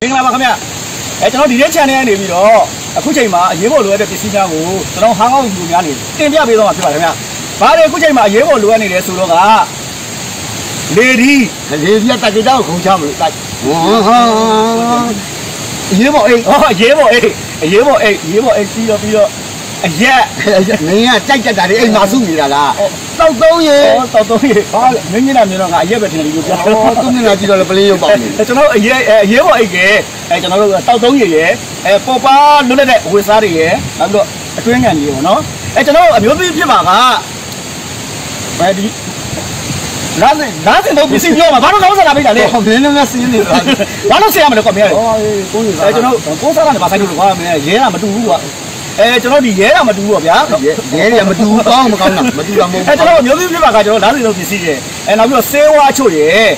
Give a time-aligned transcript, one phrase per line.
[0.00, 0.48] မင်္ဂလာပါခင်ဗျ
[1.20, 2.60] အဲကျွန်တော်ဒီနေ့ channel ကနေပြီးတော့
[2.96, 7.10] အခုချိန်မှာအရေးပေါ်လိုအပ်တဲ့ပစ္စည်းများကိုကျွန်တော်ဟန်ကောက်ယူများနေတင်ပြပေးတော့မှာဖြစ်ပါတယ်ခင်ဗျ
[7.60, 9.34] ဘာလဲအခုချိန်မှာအရေးပေါ်လိုအပ်နေတယ်ဆိုတော့က
[10.96, 11.32] လေဒီ
[11.82, 14.18] လေပြတ်တက်ကြတော့ခုံချမလို့တိုက်ဟောဟာ
[15.90, 17.30] အရေးပေါ်အိမ်ဟောအရေးပေါ်အေး
[17.62, 19.28] အရေးပေါ်အေးအရေးပေါ်အေးပြီးတော့ပြီးတော့
[19.86, 20.22] အရက်
[20.86, 22.70] မင်းကကြိုက်ကြက်တာလေအိမ်မှာစုနေတာလား
[23.18, 23.78] တောက်သုံးရေ
[24.14, 24.82] တောက်သုံးရေဟာ
[25.12, 29.76] မင်းကြီးနာမြင်တော့ငါအရက်ပဲထင်တယ်လို့ပြောဟောသူမျက်နှာကြည့်တော့လေပလင်းရုပ်ပေါက်နေကျွန်တော်အရေးအရေးပေါ်အိတ်က
[30.30, 31.50] အဲကျွန်တော်တို့တောက်သုံးရေရယ်
[31.86, 32.34] အဲပေါ်ပါ
[32.68, 34.26] လွတ်လပ်တဲ့ဝေစားတွေရယ်နောက်ပြီးတော့
[34.58, 35.40] အတွင်းငံကြီးပေါ့နော်
[35.76, 36.90] အဲကျွန်တော်အမျိုးပြဖြစ်ပါက
[38.60, 38.86] ဘယ်ဒီ
[40.22, 43.58] လာစင်လာစင်တော့ပစ္စည်းပြောမှာဘာလို့ကောင်းစားတာပေးတာလဲဟောမင်းလည်းစင်းနေတာ
[44.10, 45.04] ဘာလို့ဆရာမလဲကွာမင်းဟော
[45.52, 48.38] ကိုင်းနေတာအဲကျွန်တော်ကိုးစားတာနဲ့ဘာဆိုင်လို့ကွာမင်းရဲတာမတူဘူးကွာ
[48.98, 56.50] အဲကျွန်တော်ဒီရဲတာမတူဘူးပေါ့ဗျာရဲရဲမတူကောင်းမကောင်းတာမတူတာမဟုတ်အဲကျွန်တော်အမျိုးပြဖြစ်ပါကကျွန်တော်လာစင်တော့ပစ္စည်းရယ်အဲနောက်ပြီးတော့ဆေးဝါးချို့ရယ်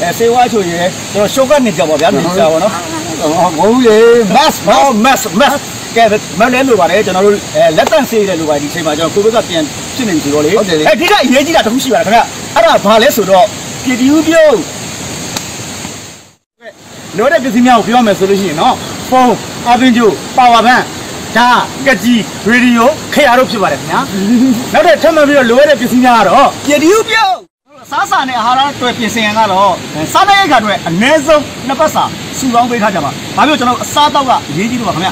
[0.00, 2.72] အဲဆေးဝါးချို့ရယ်ကျွန်တော်ရှုပ်ကနေကြပါဗျာနေကြပါတော့
[3.22, 3.98] ဟောဘိုးရေ
[4.34, 5.54] မတ်ဟော mass mass
[5.96, 6.04] ကဲ
[6.40, 9.64] မလဲလို့ပါတယ်ကျွန်တော်တို့အဲလက်တန့်ဆေးတယ်လို့ပါဒီချိန်မှာကျွန်တော်ကိုဗစ်ကပြန်
[9.96, 12.20] ဖြစ်နေပြီဆိုတော့လေအဲဒီကအရေးကြီးတာတစ်ခုရှိပါတယ်ခင်ဗျ
[12.54, 13.46] အဲ့ဒါဘာလဲဆိုတော့
[13.84, 14.56] ပြည်တီဦးပြုတ်
[17.16, 18.74] လိုတဲ့ပစ္စည်းများကိုပြောမယ်ဆိုလို့ရှိရင်နော်
[19.08, 19.36] ဖုန်း
[19.68, 20.80] အပင်ကျိုးပါဝါဘန်
[21.36, 21.48] ဒါ
[21.86, 24.00] ကကြီးရေဒီယိုခရတို့ဖြစ်ပါတယ်ခင်ဗျာ
[24.72, 27.32] နောက်တဲ့ထပ်မံပြီးတော့လိုရတဲ့ပစ္စည်းများကတော့ပြည်တီဦးပြုတ်
[27.90, 29.70] စားစာနဲ့အာဟာရတွေပြင်ဆင်ရန်ကတော့
[30.12, 32.04] စားတဲ့အခါတွေအနည်းဆုံးနှစ်ပတ်စာ
[32.38, 35.10] စုပေါင်းပေးထားကြပါဘာဖြစ်လို့ကျွန်တော်အစားတော့ကအရေးကြီးလို့ပါခင်ဗျ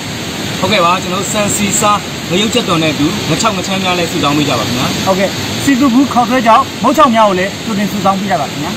[0.61, 1.93] ဟုတ်ကဲ့ပါကျွန်တော်စန်စီစာ
[2.31, 5.29] ငရုတ်ချက်တော်နဲ့အတူငချောက်ငချမ်းများလဲစုဆောင်းပေးကြပါခင်ဗျာဟုတ်ကဲ့
[5.65, 8.73] စီတူဘူးခေါက်ဆွဲကြောင့်မုတ်ချောင်များကိုလည်းတူတင်စုဆောင်ပြရပါခင်ဗျာ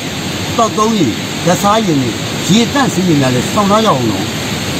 [0.57, 1.07] တောက်သုံးရေ
[1.47, 2.09] လက်စားရင်နေ
[2.49, 4.23] ရေတန့်စင်းနေများလဲစောင်းသားရအောင်လို့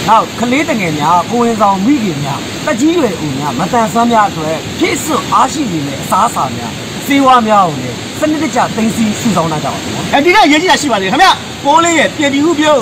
[0.09, 6.71] နောက်ကလေးတငယ်များကိုဝင်ဆောင်မိခင်များတက်ကြီးရွယ်ဦးများမတန်ဆန်းများအတွက်ဖြည့်စွအားရှိနေတဲ့အစားအစာများ
[7.07, 11.27] စေဝါများကိုလည်းစနစ်တကျသိသိစုဆောင်လာကြပါခင်ဗျာအဲဒီကအရေးကြီးတာရှိပါလေခင်ဗျ
[11.65, 12.81] ပိုးလေးရဲ့ပြည်တီဟုပြုတ်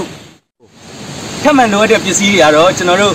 [1.43, 3.13] ထပ်မံလိုအပ်တဲ့ပစ္စည်းတွေကတော့ကျွန်တော်တို့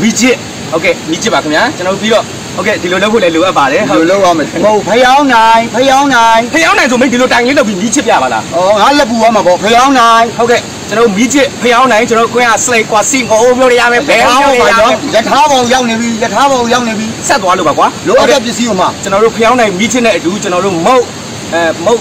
[0.00, 0.36] မိချစ်
[0.70, 2.24] ဟုတ်ကဲ့မိချစ်ပါခင်ဗျာကျွန်တော်တို့ပြီးတော့
[2.56, 21.04] ဟုတ်ကဲ့ဒီလိုလုပ်ဖို့လည်းလိုအပ်ပါတယ်ဒီလိုလုပ်ရမယ်ဟုတ်ဖျောင်းနိုင်ဖျောင်းနိုင်ဖျောင်းနိုင်ဆိုမိတ်ဒီလိုတိုင်လေးလုပ်ပြီးမိချစ်ပြပါလားဩငါလက်ပူရမှာပေါ့ဖျောင်းနိုင်ဟုတ်ကဲ့ ကျွန်တော်မိချစ်ဖျောင်းနိုင်ကျွန်တော်ကိုင်းကစလိုက်ကွာစီငိုးမျိုးတွေရမယ်ဘယ်ထားမျိုးပေါ်တွေရပါမယ်တော့ယထာဘောင်ရောက်နေပြီယထာဘောင်ရောက်နေပြီဆက်သွားလို့ပါကွာလိုအပ်တဲ့ပစ္စည်းကိုမှကျွန်တော်တို့ဖျောင်းနိုင်မိချစ်နဲ့အတူကျွန်တော်တို့မုတ်
[21.52, 22.00] အဲမုတ်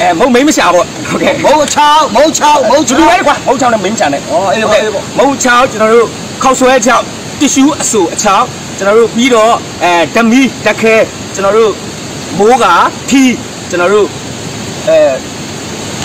[0.00, 4.22] အဲမုတ်မိမရှာပေါ့ဟုတ်ကဲ့မုတ်ချောင်းမုတ်ချောင်းမုတ်ကျူချောတူင်းပဲကွာမုတ်ချောင်းနဲ့မင်းချာနဲ့ဩ
[4.54, 6.06] အေးဟုတ်ပေါ့ကဲ့အေးပေါ့မုတ်ချောင်းကျွန်တော်တို့
[6.42, 7.04] ခောက်ဆွဲချောင်း
[7.40, 8.46] တ िश ူးအဆူအချောင်း
[8.78, 9.54] ကျွန်တော်တို့ပြီးတော့
[9.84, 10.94] အဲဓမီတခဲ
[11.34, 11.72] ကျွန်တော်တို့
[12.38, 12.64] မိုးက
[13.10, 13.22] ထီ
[13.70, 14.06] ကျွန်တော်တို့
[14.88, 15.31] အဲ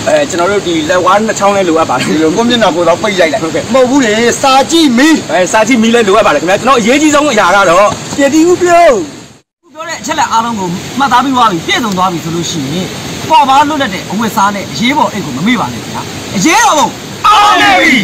[0.08, 8.94] အဲကျွန်တော်တို့ဒီလက်ဝါးနှစ်ချောင်းလဲလိုအပ်ပါတယ်ဒီလိုကိုမျက်နှာကိုတော့ပိတ်လိုက်လိုက်ဟုတ်ကဲ့မဟုတ်ဘူးလေစာကြည့်မီးအဲစာကြည့်မီလဲလိုအပ်ပါတယ်ခင်ဗျာကျွန်တော်အရေးကြီးဆုံးအရာကတော့ပြည်တီဦးပြုတ်
[9.64, 10.68] ခုပြောတဲ့အချက်လက်အားလုံးကို
[11.00, 12.88] မှတ်သားပြီးသွားပြီပြည့်စုံသွားပြီဆိုလို့ရှိရင်
[13.30, 16.02] ပေါ်ပါလွတ်လပ်တဲ့အဝတ်စားနဲ့အရေးပေါ်အိတ်ကိုမမေ့ပါနဲ့ခင်ဗျာ
[16.36, 16.88] အရေးတော်ပုံ
[17.28, 17.98] အောင်နေပြီ